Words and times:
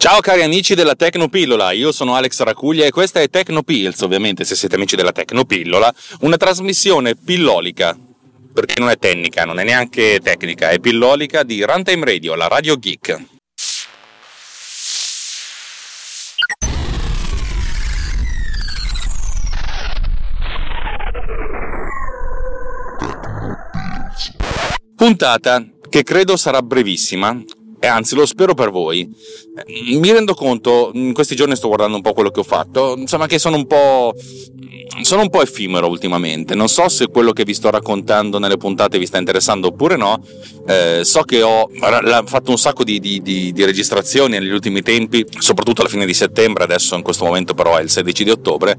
Ciao 0.00 0.20
cari 0.20 0.42
amici 0.42 0.74
della 0.74 0.94
Tecnopillola, 0.94 1.72
io 1.72 1.92
sono 1.92 2.14
Alex 2.14 2.40
Racuglia 2.40 2.86
e 2.86 2.90
questa 2.90 3.20
è 3.20 3.28
Tecnopills, 3.28 4.00
ovviamente 4.00 4.46
se 4.46 4.54
siete 4.54 4.76
amici 4.76 4.96
della 4.96 5.12
Tecnopillola, 5.12 5.92
una 6.20 6.38
trasmissione 6.38 7.16
pillolica, 7.16 7.94
perché 8.50 8.80
non 8.80 8.88
è 8.88 8.96
tecnica, 8.96 9.44
non 9.44 9.60
è 9.60 9.64
neanche 9.64 10.18
tecnica, 10.22 10.70
è 10.70 10.78
pillolica 10.78 11.42
di 11.42 11.62
Runtime 11.62 12.06
Radio, 12.06 12.34
la 12.34 12.48
Radio 12.48 12.78
Geek. 12.78 13.24
Puntata 24.96 25.62
che 25.90 26.02
credo 26.04 26.38
sarà 26.38 26.62
brevissima, 26.62 27.38
e 27.80 27.86
anzi 27.86 28.14
lo 28.14 28.26
spero 28.26 28.52
per 28.54 28.70
voi. 28.70 29.08
Mi 29.96 30.12
rendo 30.12 30.34
conto, 30.34 30.90
in 30.92 31.14
questi 31.14 31.34
giorni 31.34 31.56
sto 31.56 31.68
guardando 31.68 31.96
un 31.96 32.02
po' 32.02 32.12
quello 32.12 32.30
che 32.30 32.40
ho 32.40 32.44
fatto, 32.44 32.94
insomma 32.96 33.26
che 33.26 33.38
sono 33.38 33.56
un 33.56 33.66
po'... 33.66 34.14
sono 35.00 35.22
un 35.22 35.30
po' 35.30 35.40
effimero 35.40 35.88
ultimamente, 35.88 36.54
non 36.54 36.68
so 36.68 36.88
se 36.90 37.08
quello 37.08 37.32
che 37.32 37.44
vi 37.44 37.54
sto 37.54 37.70
raccontando 37.70 38.38
nelle 38.38 38.58
puntate 38.58 38.98
vi 38.98 39.06
sta 39.06 39.16
interessando 39.16 39.68
oppure 39.68 39.96
no, 39.96 40.22
eh, 40.68 41.00
so 41.04 41.22
che 41.22 41.42
ho 41.42 41.70
fatto 42.26 42.50
un 42.50 42.58
sacco 42.58 42.84
di, 42.84 43.00
di, 43.00 43.22
di, 43.22 43.52
di, 43.52 43.64
registrazioni 43.64 44.38
negli 44.38 44.50
ultimi 44.50 44.82
tempi, 44.82 45.24
soprattutto 45.38 45.80
alla 45.80 45.90
fine 45.90 46.04
di 46.04 46.14
settembre, 46.14 46.64
adesso 46.64 46.94
in 46.96 47.02
questo 47.02 47.24
momento 47.24 47.54
però 47.54 47.76
è 47.76 47.82
il 47.82 47.90
16 47.90 48.24
di 48.24 48.30
ottobre, 48.30 48.76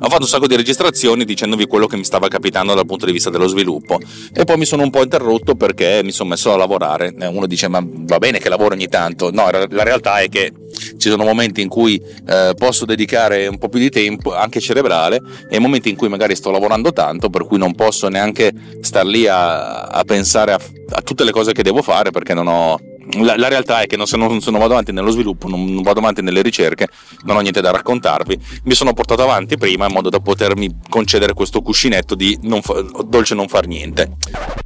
ho 0.00 0.08
fatto 0.08 0.22
un 0.22 0.28
sacco 0.28 0.46
di 0.46 0.56
registrazioni 0.56 1.24
dicendovi 1.24 1.66
quello 1.66 1.86
che 1.86 1.96
mi 1.96 2.04
stava 2.04 2.28
capitando 2.28 2.74
dal 2.74 2.86
punto 2.86 3.06
di 3.06 3.12
vista 3.12 3.30
dello 3.30 3.46
sviluppo 3.46 3.98
e 4.32 4.44
poi 4.44 4.56
mi 4.56 4.64
sono 4.64 4.82
un 4.82 4.90
po' 4.90 5.02
interrotto 5.02 5.54
perché 5.54 6.00
mi 6.04 6.12
sono 6.12 6.30
messo 6.30 6.52
a 6.52 6.56
lavorare. 6.56 7.14
Uno 7.18 7.46
dice 7.46 7.68
ma 7.68 7.82
va 7.84 8.18
bene 8.18 8.38
che 8.38 8.48
lavoro 8.48 8.74
ogni 8.74 8.88
tanto, 8.88 9.30
no, 9.30 9.48
la 9.50 9.82
realtà 9.82 10.20
è 10.20 10.28
che 10.28 10.52
ci 10.98 11.08
sono 11.08 11.24
momenti 11.24 11.60
in 11.60 11.68
cui 11.68 12.00
eh, 12.26 12.54
posso 12.56 12.84
dedicare 12.84 13.46
un 13.46 13.58
po' 13.58 13.68
più 13.68 13.78
di 13.80 13.90
tempo, 13.90 14.34
anche 14.34 14.60
cerebrale, 14.60 15.20
e 15.50 15.58
momenti 15.58 15.88
in 15.88 15.96
cui 15.96 16.08
magari 16.08 16.36
sto 16.36 16.50
lavorando 16.50 16.92
tanto, 16.92 17.30
per 17.30 17.46
cui 17.46 17.58
non 17.58 17.74
posso 17.74 18.08
neanche 18.08 18.52
star 18.80 19.06
lì 19.06 19.26
a, 19.26 19.82
a 19.84 20.04
pensare 20.04 20.52
a, 20.52 20.60
a 20.90 21.00
tutte 21.02 21.24
le 21.24 21.30
cose 21.30 21.52
che 21.52 21.62
devo 21.62 21.82
fare 21.82 22.10
perché 22.10 22.34
non 22.34 22.46
ho 22.46 22.78
la, 23.20 23.36
la, 23.36 23.48
realtà 23.48 23.80
è 23.80 23.86
che 23.86 23.96
non, 23.96 24.06
se 24.06 24.16
non, 24.16 24.40
se 24.40 24.50
non, 24.50 24.60
vado 24.60 24.72
avanti 24.72 24.92
nello 24.92 25.10
sviluppo, 25.10 25.48
non, 25.48 25.64
non, 25.64 25.82
vado 25.82 26.00
avanti 26.00 26.22
nelle 26.22 26.42
ricerche, 26.42 26.88
non 27.24 27.36
ho 27.36 27.40
niente 27.40 27.60
da 27.60 27.70
raccontarvi. 27.70 28.38
Mi 28.64 28.74
sono 28.74 28.92
portato 28.92 29.22
avanti 29.22 29.56
prima 29.56 29.86
in 29.86 29.92
modo 29.92 30.08
da 30.08 30.20
potermi 30.20 30.68
concedere 30.88 31.32
questo 31.32 31.62
cuscinetto 31.62 32.14
di 32.14 32.38
non 32.42 32.62
fa, 32.62 32.82
dolce 33.04 33.34
non 33.34 33.48
far 33.48 33.66
niente. 33.66 34.16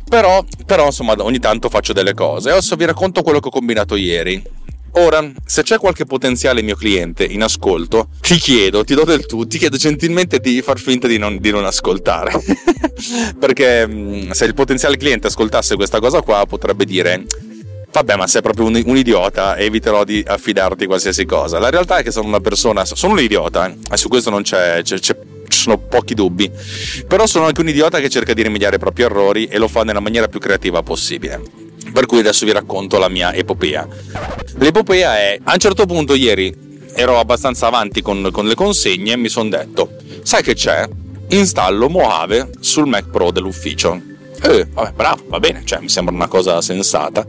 Però, 0.08 0.44
però, 0.66 0.86
insomma, 0.86 1.14
ogni 1.18 1.38
tanto 1.38 1.68
faccio 1.68 1.92
delle 1.92 2.14
cose. 2.14 2.50
Adesso 2.50 2.76
vi 2.76 2.84
racconto 2.84 3.22
quello 3.22 3.40
che 3.40 3.48
ho 3.48 3.52
combinato 3.52 3.96
ieri. 3.96 4.60
Ora, 4.94 5.26
se 5.46 5.62
c'è 5.62 5.78
qualche 5.78 6.04
potenziale 6.04 6.60
mio 6.60 6.76
cliente 6.76 7.24
in 7.24 7.42
ascolto, 7.42 8.08
ti 8.20 8.36
chiedo, 8.36 8.84
ti 8.84 8.92
do 8.92 9.04
del 9.04 9.24
tu, 9.24 9.46
ti 9.46 9.56
chiedo 9.56 9.78
gentilmente 9.78 10.38
di 10.38 10.60
far 10.60 10.78
finta 10.78 11.06
di 11.06 11.16
non, 11.16 11.38
di 11.38 11.50
non 11.50 11.64
ascoltare. 11.64 12.32
Perché 13.38 13.86
mm, 13.86 14.30
se 14.32 14.44
il 14.44 14.52
potenziale 14.52 14.98
cliente 14.98 15.28
ascoltasse 15.28 15.76
questa 15.76 15.98
cosa 15.98 16.20
qua, 16.20 16.44
potrebbe 16.46 16.84
dire 16.84 17.24
vabbè 17.92 18.16
ma 18.16 18.26
sei 18.26 18.40
proprio 18.40 18.66
un, 18.66 18.82
un, 18.84 18.96
idiota 18.96 19.56
eviterò 19.58 20.02
di 20.04 20.24
affidarti 20.26 20.86
qualsiasi 20.86 21.26
cosa 21.26 21.58
la 21.58 21.68
realtà 21.68 21.98
è 21.98 22.02
che 22.02 22.10
sono 22.10 22.26
una 22.26 22.40
persona 22.40 22.84
sono 22.86 23.12
un 23.12 23.20
idiota 23.20 23.68
eh? 23.68 23.76
e 23.92 23.96
su 23.96 24.08
questo 24.08 24.30
non 24.30 24.42
c'è, 24.42 24.80
c'è, 24.82 24.98
c'è, 24.98 25.16
ci 25.46 25.58
sono 25.58 25.76
pochi 25.76 26.14
dubbi 26.14 26.50
però 27.06 27.26
sono 27.26 27.44
anche 27.44 27.60
un 27.60 27.68
idiota 27.68 28.00
che 28.00 28.08
cerca 28.08 28.32
di 28.32 28.42
rimediare 28.42 28.76
i 28.76 28.78
propri 28.78 29.02
errori 29.02 29.46
e 29.46 29.58
lo 29.58 29.68
fa 29.68 29.84
nella 29.84 30.00
maniera 30.00 30.28
più 30.28 30.40
creativa 30.40 30.82
possibile 30.82 31.40
per 31.92 32.06
cui 32.06 32.20
adesso 32.20 32.46
vi 32.46 32.52
racconto 32.52 32.98
la 32.98 33.08
mia 33.08 33.34
epopea 33.34 33.86
l'epopea 34.54 35.18
è 35.18 35.38
a 35.42 35.52
un 35.52 35.58
certo 35.58 35.84
punto 35.84 36.14
ieri 36.14 36.70
ero 36.94 37.18
abbastanza 37.18 37.66
avanti 37.66 38.00
con, 38.00 38.30
con 38.32 38.46
le 38.46 38.54
consegne 38.54 39.12
e 39.12 39.16
mi 39.16 39.28
sono 39.28 39.50
detto 39.50 39.96
sai 40.22 40.42
che 40.42 40.54
c'è? 40.54 40.88
installo 41.28 41.88
Mojave 41.90 42.50
sul 42.60 42.86
Mac 42.86 43.10
Pro 43.10 43.30
dell'ufficio 43.30 44.11
eh, 44.42 44.66
vabbè, 44.72 44.92
bravo, 44.92 45.24
va 45.28 45.38
bene, 45.38 45.62
cioè, 45.64 45.80
mi 45.80 45.88
sembra 45.88 46.14
una 46.14 46.28
cosa 46.28 46.60
sensata. 46.60 47.24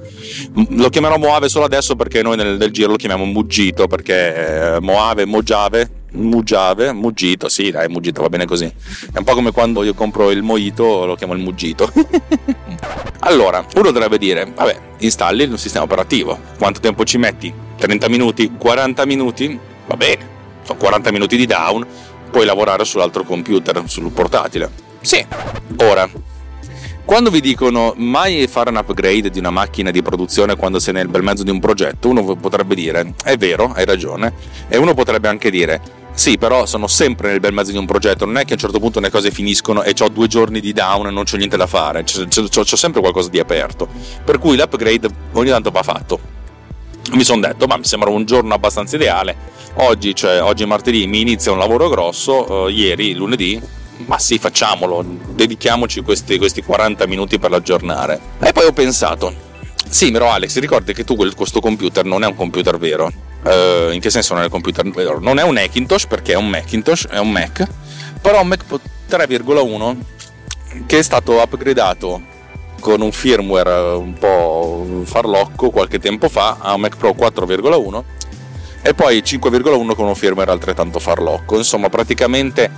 Lo 0.69 0.89
chiamerò 0.89 1.17
Moave 1.17 1.49
solo 1.49 1.65
adesso 1.65 1.95
perché 1.95 2.21
noi 2.21 2.35
nel, 2.35 2.57
nel 2.57 2.71
giro 2.71 2.91
lo 2.91 2.95
chiamiamo 2.95 3.25
Muggito, 3.25 3.87
perché 3.87 4.75
eh, 4.75 4.79
Moave, 4.79 5.25
Mojave, 5.25 5.89
Mugiave, 6.13 6.91
Muggito, 6.91 7.49
sì, 7.49 7.71
dai, 7.71 7.87
Muggito 7.87 8.21
va 8.21 8.29
bene 8.29 8.45
così. 8.45 8.65
È 8.65 9.17
un 9.17 9.23
po' 9.23 9.33
come 9.33 9.51
quando 9.51 9.83
io 9.83 9.93
compro 9.93 10.31
il 10.31 10.43
Mojito, 10.43 11.05
lo 11.05 11.15
chiamo 11.15 11.33
il 11.33 11.39
Muggito. 11.39 11.91
allora, 13.19 13.65
uno 13.75 13.91
dovrebbe 13.91 14.17
dire, 14.17 14.51
vabbè, 14.53 14.79
installi 14.99 15.43
un 15.45 15.57
sistema 15.57 15.85
operativo. 15.85 16.37
Quanto 16.57 16.79
tempo 16.79 17.03
ci 17.03 17.17
metti? 17.17 17.53
30 17.77 18.09
minuti? 18.09 18.51
40 18.57 19.05
minuti? 19.05 19.59
Va 19.85 19.95
bene, 19.95 20.27
sono 20.63 20.79
40 20.79 21.11
minuti 21.11 21.35
di 21.35 21.45
down, 21.45 21.85
puoi 22.31 22.45
lavorare 22.45 22.85
sull'altro 22.85 23.23
computer, 23.23 23.83
sul 23.85 24.09
portatile. 24.11 24.69
Sì. 25.01 25.25
Ora, 25.77 26.09
quando 27.05 27.29
vi 27.29 27.41
dicono 27.41 27.93
mai 27.97 28.47
fare 28.47 28.69
un 28.69 28.77
upgrade 28.77 29.29
di 29.29 29.39
una 29.39 29.49
macchina 29.49 29.91
di 29.91 30.01
produzione 30.01 30.55
quando 30.55 30.79
sei 30.79 30.93
nel 30.93 31.09
bel 31.09 31.21
mezzo 31.21 31.43
di 31.43 31.51
un 31.51 31.59
progetto, 31.59 32.09
uno 32.09 32.35
potrebbe 32.35 32.75
dire 32.75 33.13
è 33.23 33.35
vero, 33.37 33.71
hai 33.75 33.85
ragione, 33.85 34.33
e 34.67 34.77
uno 34.77 34.93
potrebbe 34.93 35.27
anche 35.27 35.51
dire 35.51 36.01
sì, 36.15 36.37
però 36.37 36.65
sono 36.65 36.87
sempre 36.87 37.31
nel 37.31 37.39
bel 37.39 37.53
mezzo 37.53 37.71
di 37.71 37.77
un 37.77 37.85
progetto, 37.85 38.25
non 38.25 38.37
è 38.37 38.45
che 38.45 38.51
a 38.51 38.53
un 38.53 38.59
certo 38.59 38.79
punto 38.79 38.99
le 38.99 39.09
cose 39.09 39.31
finiscono 39.31 39.81
e 39.83 39.93
ho 39.99 40.09
due 40.09 40.27
giorni 40.27 40.59
di 40.59 40.71
down 40.71 41.07
e 41.07 41.11
non 41.11 41.23
c'ho 41.23 41.37
niente 41.37 41.57
da 41.57 41.65
fare, 41.65 42.03
c'ho 42.03 42.75
sempre 42.75 43.01
qualcosa 43.01 43.29
di 43.29 43.39
aperto, 43.39 43.87
per 44.23 44.37
cui 44.37 44.55
l'upgrade 44.55 45.09
ogni 45.33 45.49
tanto 45.49 45.71
va 45.71 45.83
fatto. 45.83 46.19
Mi 47.13 47.23
sono 47.23 47.41
detto, 47.41 47.65
ma 47.65 47.77
mi 47.77 47.83
sembra 47.83 48.09
un 48.09 48.25
giorno 48.25 48.53
abbastanza 48.53 48.95
ideale, 48.95 49.35
oggi, 49.75 50.15
cioè, 50.15 50.41
oggi 50.41 50.65
martedì 50.65 51.05
mi 51.07 51.19
inizia 51.19 51.51
un 51.51 51.57
lavoro 51.57 51.89
grosso, 51.89 52.49
uh, 52.49 52.67
ieri, 52.69 53.13
lunedì, 53.13 53.59
ma 54.05 54.19
sì, 54.19 54.37
facciamolo, 54.37 55.03
dedichiamoci 55.29 56.01
questi, 56.01 56.37
questi 56.37 56.61
40 56.61 57.05
minuti 57.07 57.39
per 57.39 57.51
l'aggiornare. 57.51 58.19
E 58.39 58.51
poi 58.51 58.65
ho 58.65 58.73
pensato, 58.73 59.33
sì, 59.87 60.11
però 60.11 60.31
Alex, 60.31 60.57
ricordi 60.59 60.93
che 60.93 61.03
tu 61.03 61.15
questo 61.15 61.59
computer 61.59 62.03
non 62.03 62.23
è 62.23 62.27
un 62.27 62.35
computer 62.35 62.77
vero. 62.77 63.11
Uh, 63.43 63.91
in 63.91 63.99
che 63.99 64.09
senso 64.09 64.33
non 64.33 64.41
è 64.41 64.45
un 64.45 64.51
computer 64.51 64.89
vero? 64.89 65.19
Non 65.19 65.37
è 65.37 65.43
un 65.43 65.57
Hackintosh 65.57 66.07
perché 66.07 66.33
è 66.33 66.35
un 66.35 66.47
Macintosh, 66.47 67.07
è 67.07 67.19
un 67.19 67.29
Mac, 67.29 67.67
però 68.21 68.41
un 68.41 68.47
Mac 68.47 68.63
3,1 69.09 69.97
che 70.87 70.99
è 70.99 71.03
stato 71.03 71.33
upgradato 71.33 72.21
con 72.79 73.01
un 73.01 73.11
firmware 73.11 73.95
un 73.95 74.13
po' 74.13 75.03
farlocco 75.03 75.69
qualche 75.69 75.99
tempo 75.99 76.27
fa 76.27 76.57
a 76.59 76.73
un 76.73 76.81
Mac 76.81 76.97
Pro 76.97 77.11
4,1 77.11 78.03
e 78.81 78.93
poi 78.93 79.19
5,1 79.19 79.95
con 79.95 80.07
un 80.07 80.15
firmware 80.15 80.51
altrettanto 80.51 80.99
farlocco. 80.99 81.57
Insomma, 81.57 81.89
praticamente 81.89 82.69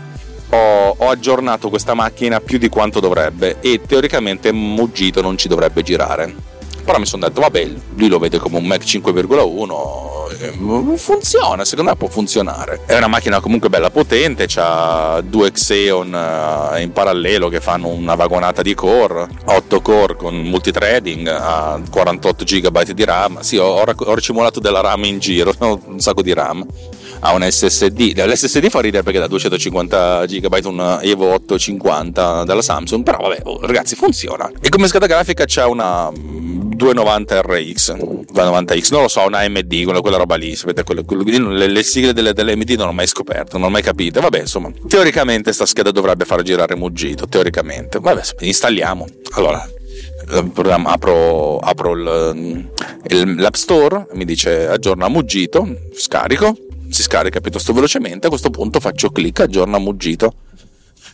ho, 0.49 0.95
ho, 0.97 1.09
aggiornato 1.09 1.69
questa 1.69 1.93
macchina 1.93 2.39
più 2.39 2.57
di 2.57 2.69
quanto 2.69 2.99
dovrebbe 2.99 3.57
e 3.61 3.81
teoricamente 3.85 4.51
Muggito 4.51 5.21
non 5.21 5.37
ci 5.37 5.47
dovrebbe 5.47 5.81
girare. 5.81 6.53
Però 6.85 6.99
mi 6.99 7.07
sono 7.07 7.27
detto, 7.27 7.41
vabbè, 7.41 7.67
lui 7.95 8.09
lo 8.09 8.19
vede 8.19 8.37
come 8.37 8.57
un 8.57 8.65
Mac 8.65 8.83
5,1, 8.83 10.15
eh, 10.39 10.97
funziona, 10.97 11.65
secondo 11.65 11.89
me 11.89 11.97
può 11.97 12.07
funzionare. 12.07 12.81
È 12.85 12.95
una 12.95 13.07
macchina 13.07 13.39
comunque 13.39 13.69
bella 13.69 13.89
potente, 13.89 14.47
ha 14.57 15.19
due 15.21 15.51
Xeon 15.51 16.71
eh, 16.73 16.81
in 16.83 16.91
parallelo 16.91 17.49
che 17.49 17.59
fanno 17.59 17.87
una 17.87 18.13
vagonata 18.13 18.61
di 18.61 18.75
core, 18.75 19.27
8 19.45 19.81
core 19.81 20.15
con 20.15 20.35
multithreading, 20.35 21.27
a 21.27 21.81
48 21.89 22.43
GB 22.43 22.91
di 22.91 23.03
RAM. 23.03 23.39
Sì, 23.39 23.57
ho, 23.57 23.81
ho 23.81 24.13
ricimolato 24.13 24.59
della 24.59 24.81
RAM 24.81 25.05
in 25.05 25.17
giro, 25.17 25.55
un 25.57 25.99
sacco 25.99 26.21
di 26.21 26.33
RAM 26.33 26.63
ha 27.19 27.33
un 27.33 27.45
SSD. 27.49 28.13
L'SSD 28.17 28.69
fa 28.69 28.81
ridere 28.81 29.03
perché 29.03 29.19
da 29.19 29.27
250 29.27 30.25
GB 30.25 30.59
un 30.65 30.99
Evo 31.01 31.33
850 31.33 32.43
della 32.43 32.61
Samsung, 32.61 33.03
però 33.03 33.17
vabbè, 33.17 33.41
oh, 33.43 33.59
ragazzi, 33.65 33.95
funziona. 33.95 34.51
E 34.61 34.69
come 34.69 34.87
scheda 34.87 35.05
grafica 35.05 35.45
c'è 35.45 35.65
una 35.65 36.11
290 36.75 37.41
RX, 37.41 37.93
290X, 38.33 38.91
non 38.91 39.01
lo 39.03 39.07
so, 39.07 39.25
una 39.25 39.39
AMD, 39.39 39.83
quella, 39.83 40.01
quella 40.01 40.17
roba 40.17 40.35
lì, 40.35 40.55
sapete, 40.55 40.83
quello, 40.83 41.03
le, 41.07 41.67
le, 41.67 41.83
sigle 41.83 42.13
delle, 42.13 42.33
delle 42.33 42.53
AMD 42.53 42.69
non 42.71 42.89
ho 42.89 42.93
mai 42.93 43.07
scoperto, 43.07 43.57
non 43.57 43.67
ho 43.67 43.71
mai 43.71 43.81
capito. 43.81 44.19
Vabbè, 44.19 44.41
insomma, 44.41 44.71
teoricamente 44.87 45.53
sta 45.53 45.65
scheda 45.65 45.91
dovrebbe 45.91 46.25
far 46.25 46.41
girare 46.41 46.75
Muggito, 46.75 47.27
teoricamente. 47.27 47.99
Vabbè, 47.99 48.21
installiamo. 48.39 49.07
Allora, 49.35 49.67
apro, 50.85 51.57
apro 51.59 51.91
il, 51.93 52.69
il, 53.07 53.35
l'App 53.35 53.53
Store, 53.53 54.07
mi 54.13 54.25
dice 54.25 54.67
aggiorna 54.67 55.07
Muggito, 55.07 55.67
scarico, 55.93 56.55
si 56.89 57.01
scarica 57.01 57.39
piuttosto 57.39 57.73
velocemente, 57.73 58.27
a 58.27 58.29
questo 58.29 58.49
punto 58.49 58.79
faccio 58.79 59.09
clic, 59.09 59.41
aggiorna 59.41 59.77
Muggito. 59.77 60.33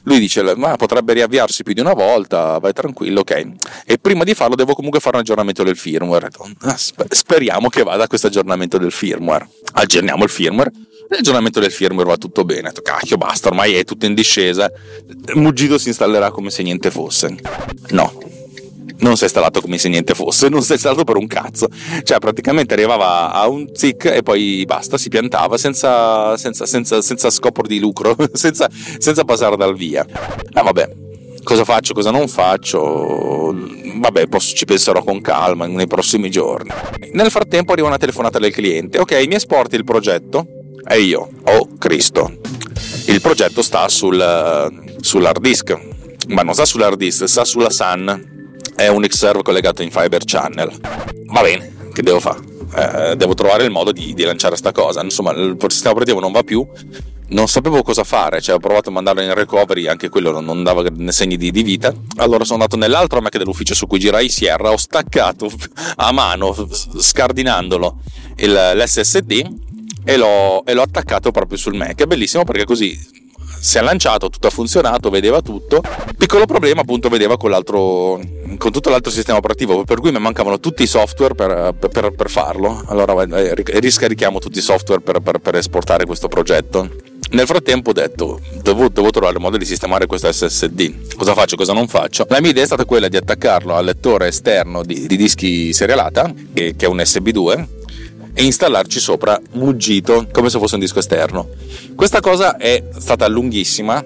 Lui 0.04 0.20
dice, 0.20 0.56
ma 0.56 0.76
potrebbe 0.78 1.14
riavviarsi 1.14 1.62
più 1.62 1.74
di 1.74 1.80
una 1.80 1.94
volta, 1.94 2.58
vai 2.58 2.74
tranquillo, 2.74 3.20
ok. 3.20 3.46
E 3.86 3.98
prima 4.00 4.24
di 4.24 4.34
farlo 4.34 4.56
devo 4.56 4.74
comunque 4.74 5.00
fare 5.00 5.18
un 5.18 5.22
aggiornamento 5.22 5.64
del 5.64 5.78
firmware. 5.78 6.30
Ah, 6.62 6.78
speriamo 6.78 7.70
che 7.70 7.84
vada 7.84 8.08
questo 8.08 8.28
aggiornamento 8.28 8.80
del 8.80 8.92
firmware. 8.92 9.48
Aggiorniamo 9.74 10.24
il 10.24 10.30
firmware. 10.30 10.72
L'aggiornamento 11.08 11.60
del 11.60 11.72
firmware 11.72 12.10
va 12.10 12.18
tutto 12.18 12.46
bene. 12.46 12.72
Cacchio, 12.82 13.18
basta, 13.18 13.50
ormai 13.50 13.76
è 13.76 13.84
tutto 13.84 14.08
in 14.08 14.16
discesa. 14.16 14.72
Muggito 15.36 15.78
si 15.78 15.90
installerà 15.90 16.32
come 16.32 16.50
se 16.50 16.64
niente 16.64 16.90
fosse. 16.90 17.36
No, 17.90 18.12
non 19.02 19.16
si 19.16 19.22
è 19.22 19.26
installato 19.26 19.62
come 19.62 19.78
se 19.78 19.90
niente 19.90 20.14
fosse, 20.14 20.50
non 20.50 20.62
si 20.62 20.72
è 20.72 20.74
installato 20.74 21.04
per 21.04 21.18
un 21.18 21.28
cazzo. 21.28 21.68
Cioè, 22.04 22.20
praticamente 22.20 22.74
arrivava 22.74 23.32
a 23.32 23.48
un 23.48 23.68
zic 23.74 24.06
e 24.06 24.24
poi 24.24 24.64
basta, 24.66 24.98
si 24.98 25.10
piantava 25.10 25.58
senza, 25.58 26.38
senza, 26.38 26.66
senza, 26.66 27.02
senza 27.02 27.30
scopo 27.30 27.62
di 27.64 27.80
lucro, 27.80 28.16
senza, 28.34 28.70
senza 28.98 29.24
passare 29.24 29.58
dal 29.58 29.76
via. 29.76 30.06
Ah, 30.54 30.64
vabbè, 30.64 30.90
cosa 31.44 31.64
faccio, 31.66 31.94
cosa 31.94 32.12
non 32.12 32.28
faccio? 32.28 33.54
Vabbè, 33.96 34.28
posso, 34.28 34.56
ci 34.56 34.66
penserò 34.66 35.04
con 35.04 35.22
calma 35.22 35.66
nei 35.66 35.88
prossimi 35.88 36.30
giorni. 36.30 36.72
Nel 37.14 37.32
frattempo 37.32 37.74
arriva 37.74 37.88
una 37.88 37.98
telefonata 37.98 38.40
del 38.40 38.54
cliente. 38.54 39.00
Ok, 39.00 39.26
mi 39.28 39.36
esporti 39.36 39.76
il 39.76 39.84
progetto? 39.84 40.46
E 40.88 41.00
io, 41.00 41.30
oh 41.46 41.70
Cristo, 41.78 42.40
il 43.08 43.22
progetto 43.22 43.62
sta 43.62 43.88
sul, 43.88 44.20
sull'hard 45.00 45.40
disk, 45.40 45.80
ma 46.30 46.42
non 46.42 46.54
sta 46.54 46.66
sull'hard 46.66 46.98
disk, 46.98 47.28
sta 47.28 47.46
sulla 47.46 47.70
SAN 47.70 48.40
è 48.82 48.88
un 48.88 49.04
Xserve 49.04 49.44
collegato 49.44 49.84
in 49.84 49.92
Fiber 49.92 50.24
Channel. 50.26 50.72
Va 51.28 51.42
bene, 51.42 51.90
che 51.94 52.02
devo 52.02 52.20
fare? 52.20 52.40
Eh, 52.76 53.16
devo 53.16 53.36
trovare 53.36 53.64
il 53.64 53.70
modo 53.70 53.92
di, 53.92 54.14
di 54.14 54.24
lanciare 54.24 54.56
sta 54.56 54.72
cosa. 54.72 55.04
Insomma, 55.04 55.32
il 55.32 55.56
sistema 55.68 55.92
operativo 55.92 56.20
non 56.20 56.32
va 56.32 56.42
più. 56.42 56.68
Non 57.28 57.48
sapevo 57.48 57.82
cosa 57.82 58.04
fare, 58.04 58.42
cioè 58.42 58.56
ho 58.56 58.60
provato 58.60 58.90
a 58.90 58.92
mandarlo 58.92 59.22
in 59.22 59.34
recovery, 59.34 59.88
anche 59.88 60.10
quello 60.10 60.42
non 60.42 60.64
dava 60.64 60.84
segni 61.08 61.38
di, 61.38 61.50
di 61.50 61.64
vita. 61.64 61.94
Allora 62.18 62.44
sono 62.44 62.62
andato 62.62 62.76
nell'altro 62.76 63.22
Mac 63.22 63.38
dell'ufficio 63.38 63.74
su 63.74 63.88
cui 63.88 64.00
girai 64.00 64.28
Sierra, 64.28 64.72
ho 64.72 64.78
staccato 64.78 65.50
a 65.96 66.12
mano, 66.12 66.54
scardinandolo, 66.98 68.00
il, 68.38 68.72
l'SSD 68.76 69.50
e 70.04 70.18
l'ho, 70.18 70.66
e 70.66 70.74
l'ho 70.74 70.82
attaccato 70.82 71.32
proprio 71.32 71.58
sul 71.58 71.76
Mac. 71.76 72.02
È 72.02 72.06
bellissimo 72.06 72.44
perché 72.44 72.66
così 72.66 73.00
si 73.62 73.78
è 73.78 73.82
lanciato, 73.82 74.30
tutto 74.30 74.48
ha 74.48 74.50
funzionato, 74.50 75.10
vedeva 75.12 75.42
tutto. 75.42 75.82
Piccolo 76.18 76.46
problema, 76.46 76.82
appunto, 76.82 77.10
vedeva 77.10 77.38
con, 77.38 77.52
con 78.58 78.72
tutto 78.72 78.90
l'altro 78.90 79.12
sistema 79.12 79.38
operativo, 79.38 79.84
per 79.84 80.00
cui 80.00 80.12
mi 80.12 80.20
mancavano 80.20 80.60
tutti 80.60 80.84
i 80.84 80.88
software 80.88 81.36
per, 81.36 81.76
per, 81.90 82.12
per 82.12 82.30
farlo. 82.30 82.84
Allora 82.88 83.22
eh, 83.38 83.54
riscarichiamo 83.56 84.40
tutti 84.40 84.58
i 84.58 84.62
software 84.62 85.02
per, 85.02 85.40
per 85.40 85.56
esportare 85.56 86.06
questo 86.06 86.28
progetto. 86.28 86.90
Nel 87.32 87.46
frattempo 87.46 87.92
ho 87.92 87.94
detto, 87.94 88.42
devo, 88.62 88.90
devo, 88.90 89.10
trovare 89.12 89.36
il 89.36 89.42
modo 89.42 89.58
di 89.58 89.64
sistemare 89.64 90.06
questo 90.06 90.30
SSD. 90.30 91.16
Cosa 91.16 91.34
faccio, 91.34 91.56
cosa 91.56 91.72
non 91.72 91.88
faccio? 91.88 92.26
La 92.30 92.42
mia 92.42 92.50
idea 92.50 92.64
è 92.64 92.66
stata 92.66 92.84
quella 92.84 93.08
di 93.08 93.16
attaccarlo 93.16 93.76
al 93.76 93.86
lettore 93.86 94.28
esterno 94.28 94.84
di, 94.84 95.06
di 95.08 95.16
dischi 95.16 95.72
serialata, 95.72 96.34
che, 96.54 96.76
che 96.76 96.86
è 96.86 96.90
un 96.90 96.98
SB2, 96.98 97.80
e 98.34 98.44
installarci 98.44 99.00
sopra 99.00 99.40
muggito 99.54 100.28
come 100.32 100.50
se 100.50 100.60
fosse 100.60 100.76
un 100.76 100.82
disco 100.82 101.00
esterno. 101.00 101.50
Questa 101.96 102.20
cosa 102.20 102.58
è 102.58 102.84
stata 102.98 103.28
lunghissima, 103.28 104.04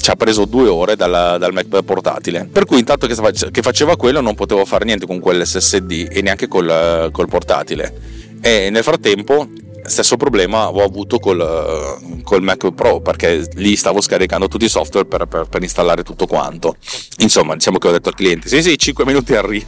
ci 0.00 0.10
ha 0.10 0.16
preso 0.16 0.44
due 0.44 0.68
ore 0.68 0.96
dalla, 0.96 1.36
dal 1.38 1.52
Mac 1.52 1.66
portatile. 1.82 2.48
Per 2.50 2.64
cui, 2.64 2.78
intanto 2.78 3.06
che, 3.06 3.62
faceva 3.62 3.96
quello, 3.96 4.20
non 4.20 4.34
potevo 4.34 4.64
fare 4.64 4.84
niente 4.84 5.06
con 5.06 5.18
quell'SSD 5.18 6.08
e 6.10 6.22
neanche 6.22 6.48
col, 6.48 7.10
col 7.12 7.28
portatile. 7.28 8.16
E 8.40 8.70
nel 8.70 8.82
frattempo, 8.82 9.48
stesso 9.84 10.16
problema 10.16 10.70
ho 10.70 10.82
avuto 10.82 11.18
col, 11.18 12.20
col, 12.22 12.42
Mac 12.42 12.72
Pro 12.72 13.00
perché 13.00 13.48
lì 13.54 13.74
stavo 13.76 14.00
scaricando 14.00 14.48
tutti 14.48 14.66
i 14.66 14.68
software 14.68 15.06
per, 15.06 15.26
per, 15.26 15.48
per 15.48 15.62
installare 15.62 16.02
tutto 16.02 16.26
quanto. 16.26 16.76
Insomma, 17.18 17.54
diciamo 17.54 17.78
che 17.78 17.88
ho 17.88 17.92
detto 17.92 18.08
al 18.08 18.14
cliente: 18.14 18.48
sì, 18.48 18.62
sì, 18.62 18.78
5 18.78 19.04
minuti 19.04 19.34
arriva. 19.34 19.66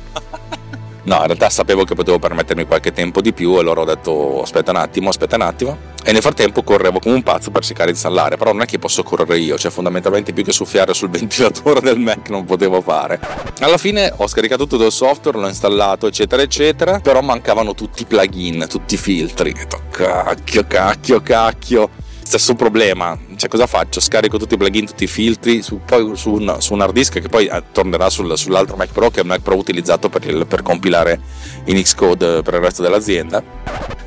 No, 1.05 1.17
in 1.17 1.26
realtà 1.26 1.49
sapevo 1.49 1.85
che 1.85 1.94
potevo 1.94 2.19
permettermi 2.19 2.67
qualche 2.67 2.93
tempo 2.93 3.20
di 3.20 3.32
più 3.32 3.56
e 3.56 3.61
allora 3.61 3.81
ho 3.81 3.85
detto 3.85 4.43
aspetta 4.43 4.70
un 4.70 4.76
attimo, 4.76 5.08
aspetta 5.08 5.37
un 5.37 5.43
attimo. 5.43 5.79
E 6.02 6.12
nel 6.12 6.23
frattempo 6.23 6.62
correvo 6.62 6.99
come 6.99 7.14
un 7.14 7.23
pazzo 7.23 7.50
per 7.50 7.62
cercare 7.62 7.87
di 7.87 7.93
installare, 7.93 8.37
però 8.37 8.52
non 8.52 8.62
è 8.62 8.67
che 8.67 8.79
posso 8.79 9.02
correre 9.02 9.38
io, 9.38 9.58
cioè 9.58 9.70
fondamentalmente 9.70 10.32
più 10.32 10.44
che 10.44 10.52
soffiare 10.52 10.94
sul 10.94 11.08
ventilatore 11.11 11.81
del 11.81 11.99
Mac 11.99 12.29
non 12.31 12.44
potevo 12.44 12.81
fare. 12.81 13.20
Alla 13.61 13.79
fine 13.79 14.12
ho 14.14 14.26
scaricato 14.26 14.67
tutto 14.67 14.87
il 14.87 14.93
software, 14.93 15.38
l'ho 15.38 15.49
installato, 15.49 16.06
eccetera, 16.06 16.43
eccetera, 16.43 17.00
però 17.00 17.20
mancavano 17.20 17.75
tutti 17.75 18.02
i 18.02 18.05
plugin, 18.06 18.67
tutti 18.69 18.94
i 18.94 18.99
filtri. 18.99 19.55
Cacchio, 19.91 20.64
cacchio, 20.67 21.20
cacchio 21.20 21.91
stesso 22.31 22.55
problema, 22.55 23.19
cioè 23.40 23.48
cosa 23.48 23.66
faccio? 23.66 24.00
Scarico 24.00 24.37
tutti 24.37 24.52
i 24.52 24.56
plugin, 24.58 24.84
tutti 24.84 25.04
i 25.04 25.06
filtri, 25.06 25.62
su, 25.62 25.81
poi 25.84 26.14
su 26.14 26.32
un, 26.32 26.56
su 26.58 26.75
un, 26.75 26.82
hard 26.82 26.92
disk 26.92 27.20
che 27.20 27.28
poi 27.28 27.46
eh, 27.46 27.62
tornerà 27.72 28.10
sul, 28.10 28.37
sull'altro 28.37 28.76
Mac 28.76 28.92
Pro 28.92 29.08
che 29.10 29.20
è 29.20 29.22
un 29.22 29.28
Mac 29.28 29.40
Pro 29.40 29.56
utilizzato 29.56 30.10
per, 30.10 30.28
il, 30.28 30.46
per 30.46 30.60
compilare 30.60 31.19
in 31.64 31.81
Xcode 31.81 32.42
per 32.42 32.54
il 32.54 32.60
resto 32.60 32.82
dell'azienda. 32.82 33.42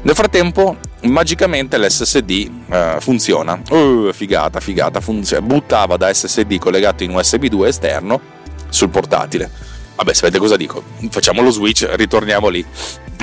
Nel 0.03 0.13
frattempo, 0.13 0.77
magicamente 1.03 1.80
l'SSD 1.80 2.51
eh, 2.69 2.97
funziona. 3.00 3.59
Uh, 3.71 4.12
figata, 4.13 4.59
figata, 4.59 5.01
funziona. 5.01 5.44
buttava 5.44 5.97
da 5.97 6.13
SSD 6.13 6.59
collegato 6.59 7.03
in 7.03 7.15
USB 7.15 7.45
2 7.45 7.68
esterno 7.68 8.21
sul 8.69 8.89
portatile. 8.89 9.50
Vabbè, 9.95 10.13
sapete 10.13 10.40
cosa 10.40 10.57
dico? 10.57 10.84
Facciamo 11.10 11.42
lo 11.42 11.51
switch, 11.51 11.88
ritorniamo 11.94 12.50
lì 12.50 12.66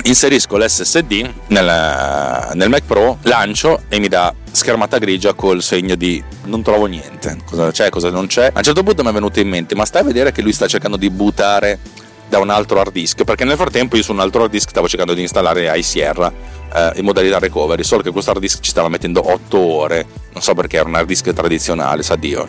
inserisco 0.03 0.57
l'SSD 0.57 1.29
nel, 1.47 2.51
nel, 2.53 2.69
Mac 2.69 2.83
Pro, 2.85 3.17
lancio 3.23 3.83
e 3.87 3.99
mi 3.99 4.07
dà 4.07 4.33
schermata 4.51 4.97
grigia 4.97 5.33
col 5.33 5.61
segno 5.61 5.95
di 5.95 6.23
non 6.45 6.61
trovo 6.61 6.85
niente, 6.85 7.37
cosa 7.45 7.71
c'è, 7.71 7.89
cosa 7.89 8.09
non 8.09 8.27
c'è. 8.27 8.47
A 8.47 8.57
un 8.57 8.63
certo 8.63 8.83
punto 8.83 9.03
mi 9.03 9.09
è 9.09 9.13
venuto 9.13 9.39
in 9.39 9.49
mente, 9.49 9.75
ma 9.75 9.85
stai 9.85 10.01
a 10.01 10.05
vedere 10.05 10.31
che 10.31 10.41
lui 10.41 10.53
sta 10.53 10.67
cercando 10.67 10.97
di 10.97 11.09
buttare 11.09 11.79
da 12.27 12.39
un 12.39 12.49
altro 12.49 12.79
hard 12.79 12.93
disk, 12.93 13.23
perché 13.23 13.43
nel 13.43 13.57
frattempo 13.57 13.97
io 13.97 14.03
su 14.03 14.11
un 14.11 14.19
altro 14.19 14.43
hard 14.43 14.51
disk 14.51 14.69
stavo 14.69 14.87
cercando 14.87 15.13
di 15.13 15.21
installare 15.21 15.77
iSierra 15.77 16.31
eh, 16.73 16.91
in 16.95 17.05
modalità 17.05 17.39
recovery, 17.39 17.83
solo 17.83 18.01
che 18.01 18.11
questo 18.11 18.31
hard 18.31 18.41
disk 18.41 18.59
ci 18.61 18.69
stava 18.69 18.89
mettendo 18.89 19.31
8 19.31 19.57
ore, 19.57 20.05
non 20.33 20.41
so 20.41 20.53
perché 20.53 20.77
era 20.77 20.87
un 20.87 20.95
hard 20.95 21.07
disk 21.07 21.31
tradizionale, 21.33 22.03
sa 22.03 22.15
Dio. 22.15 22.47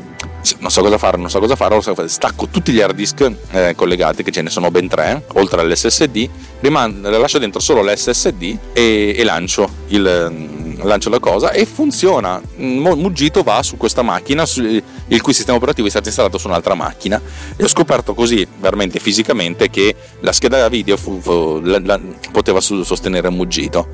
Non 0.58 0.70
so 0.70 0.82
cosa 0.82 0.98
fare, 0.98 1.16
non 1.19 1.30
so 1.30 1.38
cosa 1.38 1.54
fare, 1.54 1.80
stacco 2.08 2.48
tutti 2.48 2.72
gli 2.72 2.80
hard 2.80 2.96
disk 2.96 3.30
eh, 3.50 3.74
collegati, 3.76 4.22
che 4.22 4.32
ce 4.32 4.42
ne 4.42 4.50
sono 4.50 4.70
ben 4.70 4.88
tre, 4.88 5.24
oltre 5.34 5.60
all'SSD, 5.60 6.28
riman- 6.60 7.00
lascio 7.00 7.38
dentro 7.38 7.60
solo 7.60 7.82
l'SSD 7.82 8.58
e, 8.72 9.14
e 9.16 9.24
lancio, 9.24 9.69
il, 9.88 10.61
lancio, 10.82 11.11
la 11.11 11.19
cosa 11.19 11.50
e 11.50 11.67
funziona. 11.67 12.40
Muggito 12.56 13.43
va 13.43 13.62
su 13.62 13.76
questa 13.76 14.02
macchina, 14.02 14.44
il 14.56 15.20
cui 15.20 15.32
sistema 15.32 15.56
operativo 15.56 15.87
è 15.87 15.90
stato 15.90 16.08
installato 16.08 16.38
su 16.38 16.49
un'altra 16.49 16.75
macchina 16.75 17.20
e 17.56 17.64
ho 17.64 17.69
scoperto 17.69 18.14
così, 18.14 18.46
veramente 18.58 18.99
fisicamente, 18.99 19.70
che 19.70 19.94
la 20.20 20.32
scheda 20.32 20.69
video 20.69 20.96
fu, 20.96 21.20
fu, 21.20 21.61
la, 21.62 21.81
la, 21.82 22.00
poteva 22.31 22.61
sostenere 22.61 23.31
Muggito. 23.31 23.88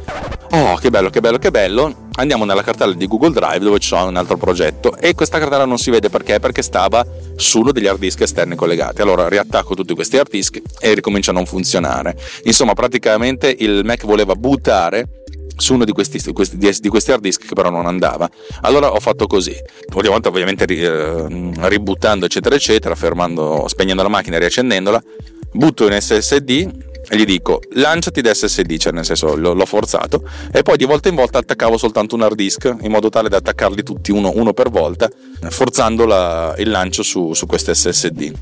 Oh, 0.50 0.76
che 0.76 0.90
bello, 0.90 1.10
che 1.10 1.20
bello, 1.20 1.38
che 1.38 1.50
bello 1.50 2.06
andiamo 2.18 2.44
nella 2.44 2.62
cartella 2.62 2.94
di 2.94 3.06
Google 3.06 3.30
Drive 3.30 3.60
dove 3.60 3.78
c'è 3.78 4.00
un 4.00 4.16
altro 4.16 4.36
progetto 4.36 4.96
e 4.96 5.14
questa 5.14 5.38
cartella 5.38 5.64
non 5.64 5.78
si 5.78 5.90
vede 5.90 6.10
perché? 6.10 6.40
Perché 6.40 6.62
stava 6.62 7.06
su 7.36 7.60
uno 7.60 7.72
degli 7.72 7.86
hard 7.86 7.98
disk 7.98 8.20
esterni 8.20 8.56
collegati. 8.56 9.00
Allora 9.02 9.28
riattacco 9.28 9.74
tutti 9.74 9.94
questi 9.94 10.18
hard 10.18 10.30
disk 10.30 10.60
e 10.80 10.94
ricomincia 10.94 11.30
a 11.30 11.34
non 11.34 11.46
funzionare. 11.46 12.16
Insomma, 12.44 12.74
praticamente 12.74 13.54
il 13.58 13.82
Mac 13.84 14.04
voleva 14.04 14.34
buttare 14.34 15.17
su 15.58 15.74
uno 15.74 15.84
di 15.84 15.92
questi, 15.92 16.18
di 16.18 16.88
questi, 16.88 17.10
hard 17.10 17.20
disk 17.20 17.46
che 17.46 17.54
però 17.54 17.70
non 17.70 17.86
andava. 17.86 18.28
Allora 18.62 18.92
ho 18.92 19.00
fatto 19.00 19.26
così, 19.26 19.54
ovviamente 19.94 20.64
eh, 20.64 21.26
ributtando 21.68 22.24
eccetera 22.24 22.54
eccetera, 22.54 22.94
fermando, 22.94 23.66
spegnendo 23.68 24.02
la 24.02 24.08
macchina 24.08 24.36
e 24.36 24.38
riaccendendola, 24.38 25.02
butto 25.52 25.86
in 25.86 26.00
SSD 26.00 26.86
e 27.10 27.16
gli 27.16 27.24
dico 27.24 27.60
lanciati 27.72 28.20
da 28.20 28.34
SSD, 28.34 28.76
cioè 28.76 28.92
nel 28.92 29.04
senso 29.04 29.34
l'ho 29.34 29.66
forzato, 29.66 30.22
e 30.52 30.62
poi 30.62 30.76
di 30.76 30.84
volta 30.84 31.08
in 31.08 31.14
volta 31.14 31.38
attaccavo 31.38 31.76
soltanto 31.76 32.14
un 32.14 32.22
hard 32.22 32.36
disk 32.36 32.76
in 32.80 32.90
modo 32.90 33.08
tale 33.08 33.28
da 33.28 33.38
attaccarli 33.38 33.82
tutti 33.82 34.12
uno, 34.12 34.32
uno 34.34 34.52
per 34.52 34.70
volta, 34.70 35.08
forzando 35.48 36.04
la, 36.04 36.54
il 36.58 36.70
lancio 36.70 37.02
su, 37.02 37.32
su 37.32 37.46
questo 37.46 37.72
SSD. 37.72 38.32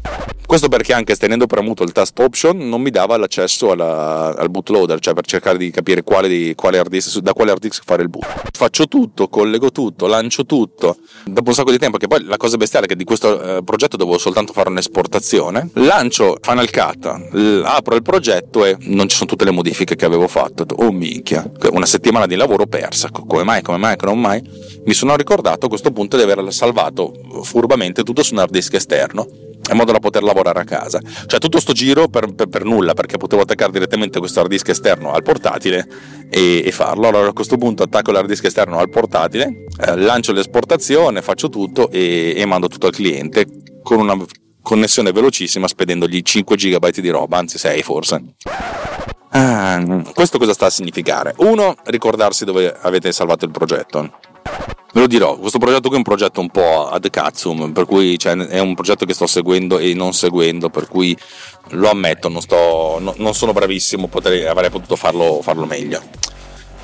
Questo 0.47 0.69
perché 0.69 0.93
anche 0.93 1.17
tenendo 1.17 1.47
premuto 1.47 1.83
il 1.83 1.91
tasto 1.91 2.23
option 2.23 2.57
non 2.69 2.81
mi 2.81 2.91
dava 2.91 3.17
l'accesso 3.17 3.73
alla, 3.73 4.33
al 4.37 4.49
bootloader, 4.49 5.01
cioè 5.01 5.13
per 5.13 5.27
cercare 5.27 5.59
di 5.59 5.71
capire 5.71 6.05
quale 6.05 6.29
di, 6.29 6.55
quale 6.55 6.83
disk, 6.89 7.19
da 7.19 7.33
quale 7.33 7.51
hard 7.51 7.61
disk 7.61 7.83
fare 7.85 8.03
il 8.03 8.09
boot. 8.09 8.27
Faccio 8.53 8.87
tutto, 8.87 9.29
collego 9.29 9.73
tutto, 9.73 10.07
lancio 10.07 10.47
tutto. 10.47 10.99
Dopo 11.25 11.49
un 11.49 11.55
sacco 11.55 11.73
di 11.73 11.79
tempo, 11.79 11.99
che 11.99 12.07
poi 12.07 12.23
la 12.25 12.37
cosa 12.37 12.57
bestiale 12.57 12.87
è 12.87 12.89
che 12.89 12.95
di 12.95 13.03
questo 13.03 13.57
eh, 13.57 13.65
progetto 13.65 13.97
dovevo 13.97 14.19
soltanto 14.19 14.53
fare 14.53 14.69
un'esportazione, 14.69 15.71
lancio 15.75 16.37
Final 16.41 16.71
Cut, 16.71 17.33
l- 17.33 17.63
apro 17.65 17.97
il 17.97 18.03
progetto 18.03 18.56
e 18.65 18.77
non 18.81 19.09
ci 19.09 19.17
sono 19.17 19.29
tutte 19.29 19.45
le 19.45 19.51
modifiche 19.51 19.97
che 19.97 20.05
avevo 20.05 20.29
fatto. 20.29 20.65
Oh 20.77 20.93
minchia, 20.93 21.51
una 21.71 21.87
settimana 21.87 22.27
di 22.27 22.37
lavoro 22.37 22.67
persa. 22.67 23.11
Come 23.11 23.43
mai, 23.43 23.63
come 23.63 23.79
mai, 23.79 23.97
come 23.97 24.15
mai? 24.15 24.43
Mi 24.85 24.95
sono 24.95 25.17
ricordato 25.17 25.67
a 25.67 25.69
questo 25.69 25.91
punto 25.91 26.17
di 26.17 26.23
aver 26.23 26.53
salvato 26.53 27.13
furbamente 27.43 28.03
tutto 28.03 28.23
su 28.23 28.35
un 28.35 28.41
hard 28.41 28.51
disk 28.51 28.75
esterno 28.75 29.27
in 29.71 29.77
modo 29.77 29.91
da 29.91 29.99
poter 29.99 30.23
lavorare 30.23 30.61
a 30.61 30.65
casa. 30.65 31.01
Cioè 31.27 31.41
tutto 31.41 31.59
sto 31.59 31.73
giro 31.73 32.09
per, 32.09 32.33
per, 32.35 32.47
per 32.49 32.65
nulla 32.65 32.95
perché 32.95 33.17
potevo 33.17 33.43
attaccare 33.43 33.73
direttamente 33.73 34.19
questo 34.19 34.41
hard 34.41 34.51
disk 34.51 34.69
esterno 34.69 35.13
al 35.13 35.23
portatile 35.23 35.87
e, 36.31 36.63
e 36.65 36.73
farlo. 36.73 37.09
Allora 37.09 37.29
a 37.29 37.33
questo 37.33 37.57
punto 37.57 37.83
attacco 37.83 38.13
l'hard 38.13 38.29
disk 38.29 38.45
esterno 38.45 38.79
al 38.79 38.89
portatile, 38.89 39.65
eh, 39.81 39.97
lancio 39.97 40.33
l'esportazione, 40.33 41.23
faccio 41.23 41.49
tutto 41.49 41.91
e, 41.91 42.35
e 42.37 42.47
mando 42.47 42.69
tutto 42.69 42.87
al 42.87 42.93
cliente 42.93 43.47
con 43.83 44.01
una 44.01 44.17
connessione 44.67 45.13
velocissima 45.13 45.69
spedendogli 45.69 46.23
5 46.23 46.57
GB 46.57 46.89
di 46.89 47.09
roba, 47.11 47.39
anzi 47.39 47.57
6 47.57 47.83
forse. 47.83 48.25
Ah, 49.29 50.03
questo 50.13 50.39
cosa 50.39 50.55
sta 50.55 50.67
a 50.67 50.71
significare? 50.71 51.35
Uno, 51.39 51.77
ricordarsi 51.85 52.45
dove 52.45 52.77
avete 52.77 53.13
salvato 53.13 53.45
il 53.45 53.53
progetto. 53.53 54.19
Ve 54.93 55.01
lo 55.01 55.07
dirò, 55.07 55.37
questo 55.37 55.59
progetto 55.59 55.83
qui 55.83 55.95
è 55.95 55.99
un 55.99 56.03
progetto 56.03 56.41
un 56.41 56.51
po' 56.51 56.89
ad 56.89 57.09
cazzum, 57.09 57.71
per 57.71 57.85
cui 57.85 58.19
cioè, 58.19 58.35
è 58.35 58.59
un 58.59 58.75
progetto 58.75 59.07
che 59.07 59.15
sto 59.15 59.29
seguendo 59.29 59.79
e 59.79 59.95
non 59.95 60.13
seguendo, 60.13 60.69
per 60.69 60.89
cui 60.89 61.17
lo 61.71 61.89
ammetto, 61.89 62.29
non, 62.29 62.41
sto, 62.41 62.99
no, 62.99 63.15
non 63.19 63.35
sono 63.35 63.53
bravissimo, 63.53 64.09
potrei, 64.09 64.47
avrei 64.47 64.71
potuto 64.71 64.97
farlo, 64.97 65.43
farlo 65.43 65.67
meglio 65.67 66.03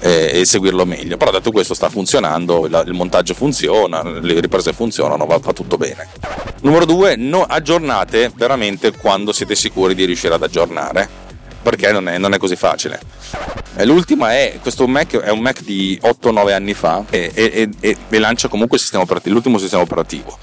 eh, 0.02 0.40
e 0.40 0.44
seguirlo 0.44 0.84
meglio. 0.84 1.16
Però 1.16 1.30
detto 1.30 1.52
questo 1.52 1.74
sta 1.74 1.88
funzionando, 1.88 2.66
il, 2.66 2.82
il 2.86 2.92
montaggio 2.92 3.34
funziona, 3.34 4.02
le 4.02 4.40
riprese 4.40 4.72
funzionano, 4.72 5.24
va, 5.24 5.38
va 5.38 5.52
tutto 5.52 5.76
bene. 5.78 6.08
Numero 6.62 6.84
due, 6.84 7.14
no, 7.16 7.44
aggiornate 7.44 8.32
veramente 8.34 8.92
quando 8.92 9.32
siete 9.32 9.54
sicuri 9.54 9.94
di 9.94 10.04
riuscire 10.04 10.34
ad 10.34 10.42
aggiornare, 10.42 11.08
perché 11.62 11.92
non 11.92 12.08
è, 12.08 12.18
non 12.18 12.34
è 12.34 12.38
così 12.38 12.56
facile. 12.56 13.00
E 13.76 13.84
l'ultima 13.84 14.32
è, 14.34 14.58
questo 14.60 14.86
Mac 14.86 15.16
è 15.16 15.30
un 15.30 15.38
Mac 15.38 15.62
di 15.62 15.98
8-9 16.02 16.52
anni 16.52 16.74
fa 16.74 17.04
e, 17.08 17.30
e, 17.32 17.68
e, 17.80 17.96
e 18.08 18.18
lancia 18.18 18.48
comunque 18.48 18.78
sistema 18.78 19.06
l'ultimo 19.24 19.58
sistema 19.58 19.82
operativo. 19.82 20.36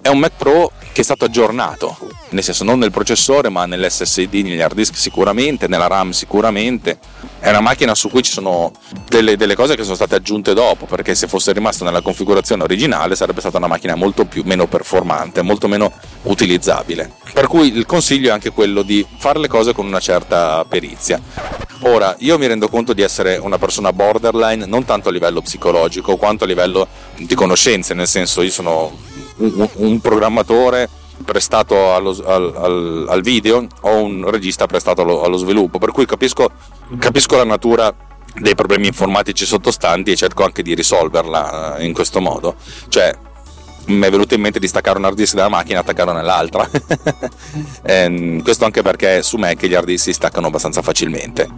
È 0.00 0.08
un 0.08 0.18
Mac 0.18 0.32
Pro 0.36 0.72
che 0.92 1.00
è 1.00 1.04
stato 1.04 1.24
aggiornato, 1.24 1.96
nel 2.34 2.42
senso 2.42 2.64
non 2.64 2.78
nel 2.78 2.90
processore 2.90 3.48
ma 3.48 3.64
nell'SSD, 3.64 4.34
negli 4.34 4.60
hard 4.60 4.74
disk 4.74 4.96
sicuramente, 4.96 5.68
nella 5.68 5.86
RAM 5.86 6.10
sicuramente. 6.10 6.98
È 7.38 7.48
una 7.48 7.60
macchina 7.60 7.94
su 7.94 8.10
cui 8.10 8.22
ci 8.22 8.32
sono 8.32 8.72
delle, 9.08 9.36
delle, 9.36 9.54
cose 9.54 9.76
che 9.76 9.84
sono 9.84 9.94
state 9.94 10.16
aggiunte 10.16 10.52
dopo, 10.52 10.86
perché 10.86 11.14
se 11.14 11.28
fosse 11.28 11.52
rimasto 11.52 11.84
nella 11.84 12.00
configurazione 12.00 12.62
originale 12.62 13.14
sarebbe 13.16 13.40
stata 13.40 13.58
una 13.58 13.66
macchina 13.66 13.94
molto 13.94 14.24
più, 14.24 14.42
meno 14.44 14.66
performante, 14.66 15.42
molto 15.42 15.68
meno 15.68 15.92
utilizzabile. 16.22 17.12
Per 17.32 17.46
cui 17.46 17.74
il 17.74 17.86
consiglio 17.86 18.28
è 18.28 18.32
anche 18.32 18.50
quello 18.50 18.82
di 18.82 19.06
fare 19.16 19.38
le 19.38 19.48
cose 19.48 19.72
con 19.72 19.86
una 19.86 20.00
certa 20.00 20.64
perizia. 20.64 21.20
Ora, 21.80 22.16
io 22.20 22.38
mi 22.38 22.46
rendo 22.46 22.68
conto 22.68 22.94
di 22.94 23.02
essere 23.02 23.36
una 23.36 23.58
persona 23.58 23.92
borderline 23.92 24.64
non 24.64 24.84
tanto 24.84 25.10
a 25.10 25.12
livello 25.12 25.42
psicologico 25.42 26.16
quanto 26.16 26.44
a 26.44 26.46
livello 26.46 26.88
di 27.16 27.34
conoscenze, 27.34 27.92
nel 27.92 28.08
senso 28.08 28.40
io 28.40 28.50
sono 28.50 28.90
un, 29.36 29.68
un 29.74 30.00
programmatore 30.00 30.88
prestato 31.24 31.94
allo, 31.94 32.10
al, 32.24 32.54
al, 32.56 33.06
al, 33.08 33.22
video 33.22 33.66
o 33.82 34.02
un 34.02 34.28
regista 34.30 34.66
prestato 34.66 35.02
allo, 35.02 35.22
allo 35.22 35.36
sviluppo, 35.36 35.78
per 35.78 35.90
cui 35.92 36.06
capisco, 36.06 36.50
capisco 36.98 37.36
la 37.36 37.44
natura 37.44 37.94
dei 38.34 38.54
problemi 38.54 38.88
informatici 38.88 39.44
sottostanti 39.46 40.10
e 40.10 40.16
cerco 40.16 40.44
anche 40.44 40.62
di 40.62 40.74
risolverla 40.74 41.76
eh, 41.76 41.84
in 41.84 41.92
questo 41.92 42.20
modo. 42.20 42.56
Cioè, 42.88 43.16
mi 43.86 44.06
è 44.06 44.10
venuto 44.10 44.34
in 44.34 44.40
mente 44.40 44.58
di 44.58 44.66
staccare 44.66 44.98
un 44.98 45.04
hard 45.04 45.16
disk 45.16 45.34
dalla 45.34 45.48
macchina 45.48 45.78
e 45.78 45.80
attaccarlo 45.82 46.12
nell'altra. 46.12 46.68
Ehm, 47.86 48.42
questo 48.42 48.64
anche 48.64 48.82
perché 48.82 49.22
su 49.22 49.36
Mac 49.36 49.64
gli 49.64 49.74
hard 49.74 49.86
disk 49.86 50.04
si 50.04 50.12
staccano 50.12 50.46
abbastanza 50.46 50.82
facilmente. 50.82 51.48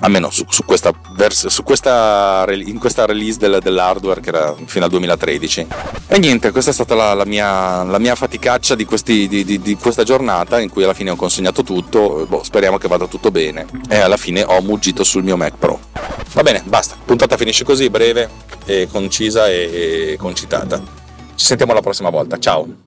Almeno 0.00 0.30
su, 0.30 0.44
su, 0.48 0.64
questa, 0.64 0.92
su 1.28 1.62
questa, 1.62 2.44
in 2.50 2.78
questa 2.78 3.04
release 3.04 3.38
del, 3.38 3.58
dell'hardware 3.60 4.20
che 4.20 4.28
era 4.28 4.54
fino 4.66 4.84
al 4.84 4.90
2013. 4.90 5.66
E 6.06 6.18
niente, 6.18 6.50
questa 6.52 6.70
è 6.70 6.74
stata 6.74 6.94
la, 6.94 7.14
la, 7.14 7.24
mia, 7.24 7.82
la 7.82 7.98
mia, 7.98 8.14
faticaccia 8.14 8.74
di, 8.74 8.84
questi, 8.84 9.26
di, 9.28 9.44
di, 9.44 9.60
di, 9.60 9.74
questa 9.76 10.04
giornata 10.04 10.60
in 10.60 10.70
cui 10.70 10.84
alla 10.84 10.94
fine 10.94 11.10
ho 11.10 11.16
consegnato 11.16 11.62
tutto. 11.62 12.26
Boh, 12.28 12.42
speriamo 12.42 12.78
che 12.78 12.88
vada 12.88 13.06
tutto 13.06 13.30
bene. 13.30 13.66
E 13.88 13.98
alla 13.98 14.16
fine 14.16 14.42
ho 14.42 14.60
muggito 14.60 15.04
sul 15.04 15.24
mio 15.24 15.36
Mac 15.36 15.56
Pro. 15.58 15.80
Va 16.32 16.42
bene, 16.42 16.62
basta. 16.64 16.96
Puntata 17.04 17.36
finisce 17.36 17.64
così, 17.64 17.90
breve, 17.90 18.28
e 18.64 18.88
concisa 18.90 19.48
e 19.48 20.16
concitata. 20.18 20.80
Ci 21.34 21.44
sentiamo 21.44 21.72
la 21.72 21.80
prossima 21.80 22.10
volta. 22.10 22.38
Ciao. 22.38 22.86